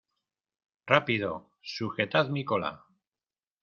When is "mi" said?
2.29-2.43